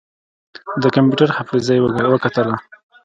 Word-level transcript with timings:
د 0.81 0.83
کمپيوټر 0.95 1.29
حافظه 1.37 1.73
يې 1.75 1.81
وکتله. 2.13 2.55